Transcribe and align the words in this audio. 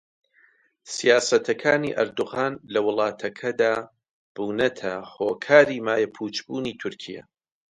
سیاسەتەکانی 0.95 1.95
ئەردۆغان 1.97 2.53
لە 2.73 2.79
وڵاتەکەدا 2.87 3.75
بوونەتە 4.33 4.93
هۆکاری 5.15 5.83
مایەپووچبوونی 5.87 6.77
تورکیا 6.81 7.23